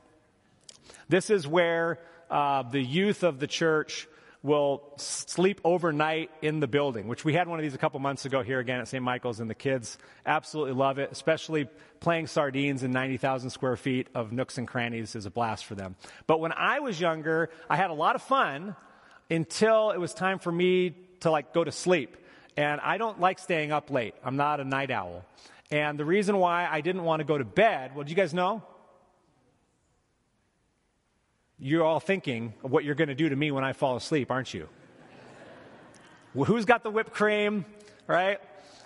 This 1.08 1.30
is 1.30 1.46
where 1.46 1.99
uh, 2.30 2.64
the 2.64 2.80
youth 2.80 3.23
of 3.23 3.38
the 3.38 3.46
church 3.46 4.08
will 4.46 4.82
sleep 4.96 5.60
overnight 5.64 6.30
in 6.40 6.60
the 6.60 6.68
building, 6.68 7.08
which 7.08 7.24
we 7.24 7.34
had 7.34 7.48
one 7.48 7.58
of 7.58 7.64
these 7.64 7.74
a 7.74 7.78
couple 7.78 7.98
months 8.00 8.24
ago 8.24 8.42
here 8.42 8.60
again 8.60 8.80
at 8.80 8.88
St. 8.88 9.02
Michael's, 9.02 9.40
and 9.40 9.50
the 9.50 9.54
kids 9.54 9.98
absolutely 10.24 10.72
love 10.72 10.98
it, 10.98 11.10
especially 11.10 11.68
playing 11.98 12.28
sardines 12.28 12.82
in 12.82 12.92
90,000 12.92 13.50
square 13.50 13.76
feet 13.76 14.08
of 14.14 14.32
nooks 14.32 14.56
and 14.56 14.68
crannies 14.68 15.16
is 15.16 15.26
a 15.26 15.30
blast 15.30 15.64
for 15.64 15.74
them. 15.74 15.96
But 16.26 16.40
when 16.40 16.52
I 16.52 16.78
was 16.78 17.00
younger, 17.00 17.50
I 17.68 17.76
had 17.76 17.90
a 17.90 17.94
lot 17.94 18.14
of 18.14 18.22
fun 18.22 18.76
until 19.28 19.90
it 19.90 19.98
was 19.98 20.14
time 20.14 20.38
for 20.38 20.52
me 20.52 20.94
to 21.20 21.30
like 21.30 21.52
go 21.52 21.64
to 21.64 21.72
sleep. 21.72 22.16
And 22.56 22.80
I 22.80 22.96
don't 22.96 23.20
like 23.20 23.38
staying 23.38 23.72
up 23.72 23.90
late. 23.90 24.14
I'm 24.24 24.36
not 24.36 24.60
a 24.60 24.64
night 24.64 24.90
owl. 24.90 25.24
And 25.70 25.98
the 25.98 26.04
reason 26.04 26.38
why 26.38 26.68
I 26.70 26.80
didn't 26.80 27.02
want 27.02 27.20
to 27.20 27.24
go 27.24 27.36
to 27.36 27.44
bed, 27.44 27.94
well, 27.94 28.04
do 28.04 28.10
you 28.10 28.16
guys 28.16 28.32
know? 28.32 28.62
You're 31.58 31.84
all 31.84 32.00
thinking 32.00 32.52
of 32.62 32.70
what 32.70 32.84
you're 32.84 32.94
going 32.94 33.08
to 33.08 33.14
do 33.14 33.30
to 33.30 33.36
me 33.36 33.50
when 33.50 33.64
I 33.64 33.72
fall 33.72 33.96
asleep, 33.96 34.30
aren't 34.30 34.52
you? 34.52 34.68
well, 36.34 36.44
who's 36.44 36.66
got 36.66 36.82
the 36.82 36.90
whipped 36.90 37.14
cream, 37.14 37.64
right? 38.06 38.38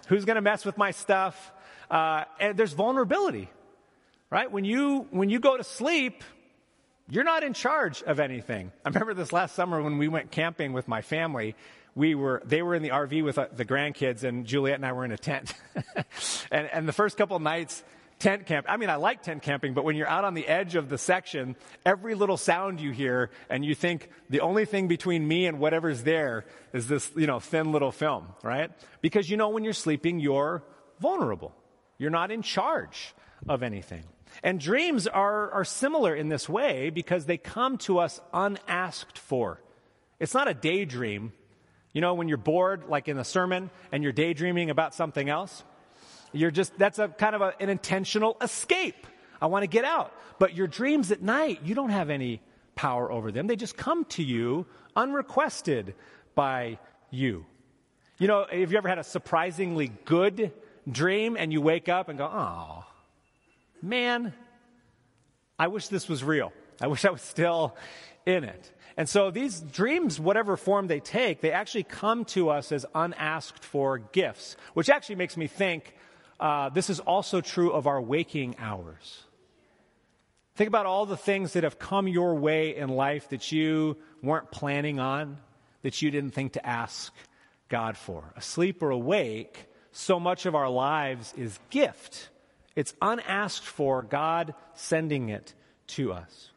Who's 0.06 0.24
going 0.24 0.36
to 0.36 0.42
mess 0.42 0.64
with 0.64 0.78
my 0.78 0.92
stuff? 0.92 1.52
Uh, 1.90 2.24
and 2.38 2.56
there's 2.56 2.72
vulnerability, 2.72 3.50
right? 4.30 4.50
When 4.50 4.64
you 4.64 5.08
when 5.10 5.30
you 5.30 5.40
go 5.40 5.56
to 5.56 5.64
sleep, 5.64 6.22
you're 7.08 7.24
not 7.24 7.42
in 7.42 7.54
charge 7.54 8.04
of 8.04 8.20
anything. 8.20 8.70
I 8.84 8.90
remember 8.90 9.14
this 9.14 9.32
last 9.32 9.56
summer 9.56 9.82
when 9.82 9.98
we 9.98 10.06
went 10.06 10.30
camping 10.30 10.72
with 10.72 10.86
my 10.86 11.02
family. 11.02 11.56
We 11.96 12.14
were 12.14 12.40
they 12.44 12.62
were 12.62 12.76
in 12.76 12.84
the 12.84 12.90
RV 12.90 13.24
with 13.24 13.36
uh, 13.36 13.48
the 13.52 13.64
grandkids, 13.64 14.22
and 14.22 14.46
Juliet 14.46 14.76
and 14.76 14.86
I 14.86 14.92
were 14.92 15.04
in 15.04 15.10
a 15.10 15.18
tent. 15.18 15.54
and, 16.52 16.70
and 16.72 16.86
the 16.86 16.92
first 16.92 17.16
couple 17.16 17.36
nights, 17.40 17.82
tent 18.20 18.46
camp. 18.46 18.66
I 18.68 18.76
mean, 18.76 18.90
I 18.90 18.96
like 18.96 19.22
tent 19.22 19.42
camping, 19.42 19.74
but 19.74 19.84
when 19.84 19.96
you're 19.96 20.08
out 20.08 20.24
on 20.24 20.34
the 20.34 20.46
edge 20.46 20.76
of 20.76 20.88
the 20.88 20.98
section, 20.98 21.56
every 21.84 22.14
little 22.14 22.36
sound 22.36 22.80
you 22.80 22.92
hear, 22.92 23.30
and 23.48 23.64
you 23.64 23.74
think 23.74 24.08
the 24.28 24.40
only 24.40 24.66
thing 24.66 24.86
between 24.86 25.26
me 25.26 25.46
and 25.46 25.58
whatever's 25.58 26.04
there 26.04 26.44
is 26.72 26.86
this, 26.86 27.10
you 27.16 27.26
know, 27.26 27.40
thin 27.40 27.72
little 27.72 27.90
film, 27.90 28.28
right? 28.44 28.70
Because 29.00 29.28
you 29.28 29.36
know 29.36 29.48
when 29.48 29.64
you're 29.64 29.72
sleeping, 29.72 30.20
you're 30.20 30.62
vulnerable. 31.00 31.52
You're 31.98 32.10
not 32.10 32.30
in 32.30 32.42
charge 32.42 33.14
of 33.48 33.62
anything. 33.62 34.04
And 34.42 34.60
dreams 34.60 35.06
are, 35.06 35.50
are 35.50 35.64
similar 35.64 36.14
in 36.14 36.28
this 36.28 36.48
way 36.48 36.90
because 36.90 37.26
they 37.26 37.38
come 37.38 37.78
to 37.78 37.98
us 37.98 38.20
unasked 38.32 39.18
for. 39.18 39.60
It's 40.20 40.34
not 40.34 40.46
a 40.46 40.54
daydream. 40.54 41.32
You 41.92 42.00
know, 42.00 42.14
when 42.14 42.28
you're 42.28 42.38
bored, 42.38 42.84
like 42.88 43.08
in 43.08 43.18
a 43.18 43.24
sermon, 43.24 43.70
and 43.90 44.02
you're 44.02 44.12
daydreaming 44.12 44.70
about 44.70 44.94
something 44.94 45.28
else, 45.28 45.64
you're 46.32 46.50
just, 46.50 46.76
that's 46.78 46.98
a 46.98 47.08
kind 47.08 47.34
of 47.34 47.42
a, 47.42 47.54
an 47.60 47.68
intentional 47.68 48.36
escape. 48.40 49.06
I 49.40 49.46
want 49.46 49.62
to 49.62 49.66
get 49.66 49.84
out. 49.84 50.12
But 50.38 50.54
your 50.54 50.66
dreams 50.66 51.10
at 51.10 51.22
night, 51.22 51.60
you 51.64 51.74
don't 51.74 51.90
have 51.90 52.10
any 52.10 52.40
power 52.74 53.10
over 53.10 53.32
them. 53.32 53.46
They 53.46 53.56
just 53.56 53.76
come 53.76 54.04
to 54.06 54.22
you 54.22 54.66
unrequested 54.96 55.94
by 56.34 56.78
you. 57.10 57.46
You 58.18 58.28
know, 58.28 58.46
have 58.50 58.70
you 58.72 58.78
ever 58.78 58.88
had 58.88 58.98
a 58.98 59.04
surprisingly 59.04 59.92
good 60.04 60.52
dream 60.90 61.36
and 61.38 61.52
you 61.52 61.60
wake 61.60 61.88
up 61.88 62.08
and 62.08 62.18
go, 62.18 62.26
oh, 62.26 62.84
man, 63.82 64.34
I 65.58 65.68
wish 65.68 65.88
this 65.88 66.08
was 66.08 66.22
real. 66.22 66.52
I 66.80 66.86
wish 66.86 67.04
I 67.04 67.10
was 67.10 67.22
still 67.22 67.76
in 68.26 68.44
it. 68.44 68.72
And 68.96 69.08
so 69.08 69.30
these 69.30 69.60
dreams, 69.60 70.20
whatever 70.20 70.56
form 70.56 70.86
they 70.86 71.00
take, 71.00 71.40
they 71.40 71.52
actually 71.52 71.84
come 71.84 72.24
to 72.26 72.50
us 72.50 72.72
as 72.72 72.84
unasked 72.94 73.64
for 73.64 73.98
gifts, 73.98 74.56
which 74.74 74.90
actually 74.90 75.16
makes 75.16 75.36
me 75.36 75.46
think 75.46 75.94
uh, 76.40 76.70
this 76.70 76.88
is 76.88 77.00
also 77.00 77.42
true 77.42 77.70
of 77.70 77.86
our 77.86 78.00
waking 78.00 78.56
hours. 78.58 79.24
Think 80.56 80.68
about 80.68 80.86
all 80.86 81.06
the 81.06 81.16
things 81.16 81.52
that 81.52 81.64
have 81.64 81.78
come 81.78 82.08
your 82.08 82.34
way 82.34 82.74
in 82.74 82.88
life 82.88 83.28
that 83.28 83.52
you 83.52 83.98
weren't 84.22 84.50
planning 84.50 84.98
on, 84.98 85.36
that 85.82 86.00
you 86.00 86.10
didn't 86.10 86.32
think 86.32 86.54
to 86.54 86.66
ask 86.66 87.12
God 87.68 87.96
for. 87.96 88.32
Asleep 88.36 88.82
or 88.82 88.90
awake, 88.90 89.66
so 89.92 90.18
much 90.18 90.46
of 90.46 90.54
our 90.54 90.68
lives 90.68 91.34
is 91.36 91.58
gift. 91.68 92.30
It's 92.74 92.94
unasked 93.02 93.66
for, 93.66 94.02
God 94.02 94.54
sending 94.74 95.28
it 95.28 95.54
to 95.88 96.12
us. 96.12 96.50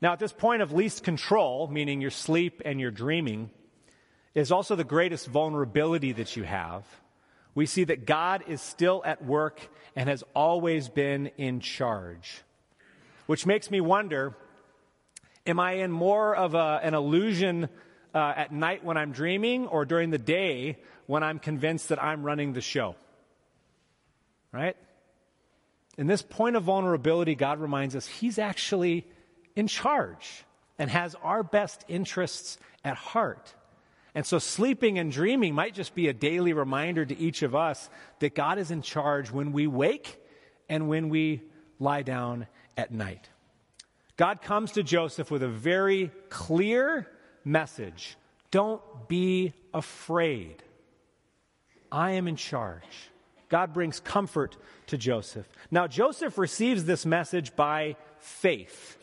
Now, 0.00 0.12
at 0.12 0.18
this 0.18 0.32
point 0.32 0.62
of 0.62 0.72
least 0.72 1.04
control, 1.04 1.68
meaning 1.68 2.00
your 2.00 2.10
sleep 2.10 2.62
and 2.64 2.80
your 2.80 2.90
dreaming, 2.90 3.50
is 4.34 4.50
also 4.50 4.76
the 4.76 4.84
greatest 4.84 5.28
vulnerability 5.28 6.12
that 6.12 6.36
you 6.36 6.42
have 6.42 6.84
we 7.54 7.66
see 7.66 7.84
that 7.84 8.06
God 8.06 8.44
is 8.48 8.60
still 8.60 9.02
at 9.04 9.24
work 9.24 9.60
and 9.94 10.08
has 10.08 10.24
always 10.34 10.88
been 10.88 11.28
in 11.36 11.60
charge. 11.60 12.42
Which 13.26 13.46
makes 13.46 13.70
me 13.70 13.80
wonder 13.80 14.36
am 15.46 15.58
I 15.58 15.72
in 15.72 15.90
more 15.90 16.34
of 16.34 16.54
a, 16.54 16.80
an 16.82 16.94
illusion 16.94 17.68
uh, 18.14 18.32
at 18.36 18.52
night 18.52 18.84
when 18.84 18.96
I'm 18.96 19.12
dreaming 19.12 19.66
or 19.66 19.84
during 19.84 20.10
the 20.10 20.18
day 20.18 20.78
when 21.06 21.22
I'm 21.22 21.38
convinced 21.38 21.88
that 21.88 22.02
I'm 22.02 22.22
running 22.22 22.52
the 22.52 22.60
show? 22.60 22.94
Right? 24.52 24.76
In 25.98 26.06
this 26.06 26.22
point 26.22 26.56
of 26.56 26.62
vulnerability, 26.62 27.34
God 27.34 27.60
reminds 27.60 27.96
us 27.96 28.06
He's 28.06 28.38
actually 28.38 29.06
in 29.54 29.66
charge 29.66 30.44
and 30.78 30.90
has 30.90 31.14
our 31.22 31.42
best 31.42 31.84
interests 31.88 32.58
at 32.84 32.96
heart. 32.96 33.54
And 34.14 34.26
so 34.26 34.38
sleeping 34.38 34.98
and 34.98 35.10
dreaming 35.10 35.54
might 35.54 35.74
just 35.74 35.94
be 35.94 36.08
a 36.08 36.12
daily 36.12 36.52
reminder 36.52 37.04
to 37.04 37.18
each 37.18 37.42
of 37.42 37.54
us 37.54 37.88
that 38.18 38.34
God 38.34 38.58
is 38.58 38.70
in 38.70 38.82
charge 38.82 39.30
when 39.30 39.52
we 39.52 39.66
wake 39.66 40.20
and 40.68 40.88
when 40.88 41.08
we 41.08 41.42
lie 41.78 42.02
down 42.02 42.46
at 42.76 42.92
night. 42.92 43.28
God 44.16 44.42
comes 44.42 44.72
to 44.72 44.82
Joseph 44.82 45.30
with 45.30 45.42
a 45.42 45.48
very 45.48 46.10
clear 46.28 47.08
message 47.44 48.16
Don't 48.50 48.82
be 49.08 49.54
afraid. 49.72 50.62
I 51.90 52.12
am 52.12 52.28
in 52.28 52.36
charge. 52.36 53.10
God 53.48 53.74
brings 53.74 54.00
comfort 54.00 54.56
to 54.86 54.96
Joseph. 54.96 55.46
Now, 55.70 55.86
Joseph 55.86 56.38
receives 56.38 56.84
this 56.84 57.04
message 57.04 57.54
by 57.54 57.96
faith. 58.18 58.96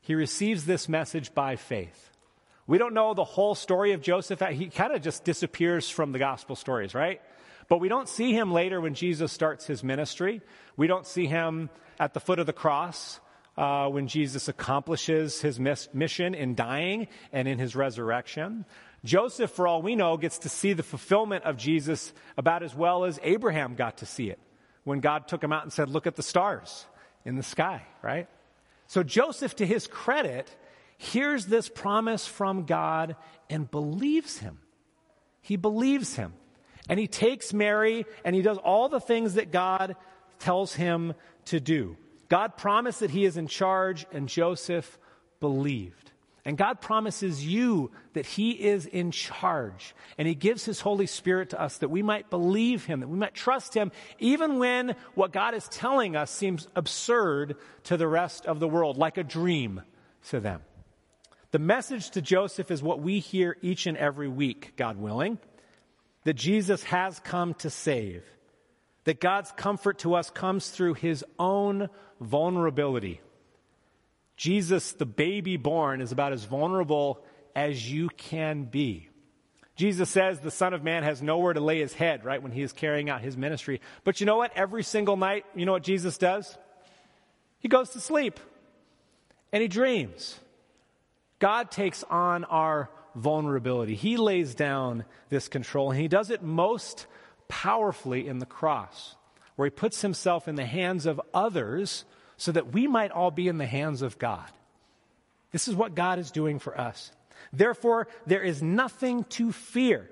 He 0.00 0.16
receives 0.16 0.66
this 0.66 0.88
message 0.88 1.34
by 1.34 1.54
faith. 1.54 2.09
We 2.70 2.78
don't 2.78 2.94
know 2.94 3.14
the 3.14 3.24
whole 3.24 3.56
story 3.56 3.94
of 3.94 4.00
Joseph. 4.00 4.40
He 4.52 4.68
kind 4.68 4.92
of 4.92 5.02
just 5.02 5.24
disappears 5.24 5.90
from 5.90 6.12
the 6.12 6.20
gospel 6.20 6.54
stories, 6.54 6.94
right? 6.94 7.20
But 7.68 7.78
we 7.78 7.88
don't 7.88 8.08
see 8.08 8.32
him 8.32 8.52
later 8.52 8.80
when 8.80 8.94
Jesus 8.94 9.32
starts 9.32 9.66
his 9.66 9.82
ministry. 9.82 10.40
We 10.76 10.86
don't 10.86 11.04
see 11.04 11.26
him 11.26 11.68
at 11.98 12.14
the 12.14 12.20
foot 12.20 12.38
of 12.38 12.46
the 12.46 12.52
cross 12.52 13.18
uh, 13.58 13.88
when 13.88 14.06
Jesus 14.06 14.46
accomplishes 14.46 15.40
his 15.40 15.58
mission 15.58 16.32
in 16.36 16.54
dying 16.54 17.08
and 17.32 17.48
in 17.48 17.58
his 17.58 17.74
resurrection. 17.74 18.64
Joseph, 19.04 19.50
for 19.50 19.66
all 19.66 19.82
we 19.82 19.96
know, 19.96 20.16
gets 20.16 20.38
to 20.38 20.48
see 20.48 20.72
the 20.72 20.84
fulfillment 20.84 21.42
of 21.42 21.56
Jesus 21.56 22.12
about 22.36 22.62
as 22.62 22.72
well 22.72 23.04
as 23.04 23.18
Abraham 23.24 23.74
got 23.74 23.96
to 23.96 24.06
see 24.06 24.30
it 24.30 24.38
when 24.84 25.00
God 25.00 25.26
took 25.26 25.42
him 25.42 25.52
out 25.52 25.64
and 25.64 25.72
said, 25.72 25.88
Look 25.88 26.06
at 26.06 26.14
the 26.14 26.22
stars 26.22 26.86
in 27.24 27.34
the 27.34 27.42
sky, 27.42 27.82
right? 28.00 28.28
So 28.86 29.02
Joseph, 29.02 29.56
to 29.56 29.66
his 29.66 29.88
credit, 29.88 30.54
hears 31.00 31.46
this 31.46 31.70
promise 31.70 32.26
from 32.26 32.66
God 32.66 33.16
and 33.48 33.70
believes 33.70 34.36
him. 34.36 34.58
He 35.40 35.56
believes 35.56 36.14
him. 36.14 36.34
And 36.90 37.00
he 37.00 37.06
takes 37.06 37.54
Mary 37.54 38.04
and 38.22 38.36
he 38.36 38.42
does 38.42 38.58
all 38.58 38.90
the 38.90 39.00
things 39.00 39.34
that 39.34 39.50
God 39.50 39.96
tells 40.38 40.74
him 40.74 41.14
to 41.46 41.58
do. 41.58 41.96
God 42.28 42.58
promised 42.58 43.00
that 43.00 43.10
he 43.10 43.24
is 43.24 43.38
in 43.38 43.46
charge, 43.46 44.06
and 44.12 44.28
Joseph 44.28 44.98
believed. 45.40 46.12
And 46.44 46.56
God 46.56 46.80
promises 46.80 47.44
you 47.44 47.90
that 48.14 48.24
He 48.24 48.52
is 48.52 48.86
in 48.86 49.10
charge. 49.10 49.94
And 50.16 50.26
He 50.26 50.34
gives 50.34 50.64
His 50.64 50.80
Holy 50.80 51.06
Spirit 51.06 51.50
to 51.50 51.60
us 51.60 51.78
that 51.78 51.90
we 51.90 52.02
might 52.02 52.30
believe 52.30 52.84
Him, 52.84 53.00
that 53.00 53.08
we 53.08 53.18
might 53.18 53.34
trust 53.34 53.74
Him, 53.74 53.92
even 54.18 54.58
when 54.58 54.96
what 55.14 55.32
God 55.32 55.54
is 55.54 55.68
telling 55.68 56.16
us 56.16 56.30
seems 56.30 56.66
absurd 56.74 57.56
to 57.84 57.96
the 57.96 58.08
rest 58.08 58.46
of 58.46 58.58
the 58.58 58.68
world, 58.68 58.96
like 58.96 59.18
a 59.18 59.24
dream 59.24 59.82
to 60.28 60.40
them. 60.40 60.62
The 61.52 61.58
message 61.58 62.10
to 62.10 62.22
Joseph 62.22 62.70
is 62.70 62.82
what 62.82 63.00
we 63.00 63.18
hear 63.18 63.56
each 63.60 63.86
and 63.86 63.96
every 63.96 64.28
week, 64.28 64.74
God 64.76 64.96
willing, 64.96 65.38
that 66.24 66.34
Jesus 66.34 66.84
has 66.84 67.18
come 67.20 67.54
to 67.54 67.70
save, 67.70 68.22
that 69.04 69.20
God's 69.20 69.50
comfort 69.52 69.98
to 70.00 70.14
us 70.14 70.30
comes 70.30 70.68
through 70.68 70.94
his 70.94 71.24
own 71.38 71.88
vulnerability. 72.20 73.20
Jesus, 74.36 74.92
the 74.92 75.06
baby 75.06 75.56
born, 75.56 76.00
is 76.00 76.12
about 76.12 76.32
as 76.32 76.44
vulnerable 76.44 77.22
as 77.56 77.90
you 77.90 78.08
can 78.10 78.64
be. 78.64 79.08
Jesus 79.74 80.08
says 80.08 80.40
the 80.40 80.50
Son 80.50 80.72
of 80.72 80.84
Man 80.84 81.02
has 81.02 81.20
nowhere 81.20 81.54
to 81.54 81.60
lay 81.60 81.80
his 81.80 81.94
head, 81.94 82.24
right, 82.24 82.42
when 82.42 82.52
he 82.52 82.62
is 82.62 82.72
carrying 82.72 83.10
out 83.10 83.22
his 83.22 83.36
ministry. 83.36 83.80
But 84.04 84.20
you 84.20 84.26
know 84.26 84.36
what? 84.36 84.52
Every 84.54 84.82
single 84.82 85.16
night, 85.16 85.46
you 85.56 85.66
know 85.66 85.72
what 85.72 85.82
Jesus 85.82 86.16
does? 86.16 86.56
He 87.58 87.68
goes 87.68 87.90
to 87.90 88.00
sleep 88.00 88.38
and 89.52 89.62
he 89.62 89.68
dreams. 89.68 90.38
God 91.40 91.70
takes 91.70 92.04
on 92.04 92.44
our 92.44 92.88
vulnerability. 93.16 93.96
He 93.96 94.16
lays 94.16 94.54
down 94.54 95.04
this 95.28 95.48
control, 95.48 95.90
and 95.90 96.00
he 96.00 96.06
does 96.06 96.30
it 96.30 96.42
most 96.42 97.06
powerfully 97.48 98.28
in 98.28 98.38
the 98.38 98.46
cross, 98.46 99.16
where 99.56 99.66
he 99.66 99.70
puts 99.70 100.02
himself 100.02 100.46
in 100.46 100.54
the 100.54 100.64
hands 100.64 101.06
of 101.06 101.20
others 101.34 102.04
so 102.36 102.52
that 102.52 102.72
we 102.72 102.86
might 102.86 103.10
all 103.10 103.30
be 103.30 103.48
in 103.48 103.58
the 103.58 103.66
hands 103.66 104.02
of 104.02 104.18
God. 104.18 104.48
This 105.50 105.66
is 105.66 105.74
what 105.74 105.96
God 105.96 106.18
is 106.18 106.30
doing 106.30 106.58
for 106.58 106.78
us. 106.80 107.10
Therefore, 107.52 108.06
there 108.26 108.42
is 108.42 108.62
nothing 108.62 109.24
to 109.30 109.50
fear 109.50 110.08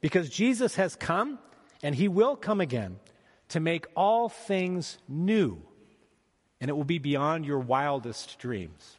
because 0.00 0.28
Jesus 0.28 0.76
has 0.76 0.96
come 0.96 1.38
and 1.82 1.94
he 1.94 2.08
will 2.08 2.36
come 2.36 2.60
again 2.60 2.98
to 3.50 3.60
make 3.60 3.86
all 3.94 4.28
things 4.28 4.98
new, 5.08 5.62
and 6.60 6.68
it 6.68 6.74
will 6.74 6.84
be 6.84 6.98
beyond 6.98 7.46
your 7.46 7.60
wildest 7.60 8.38
dreams. 8.38 8.98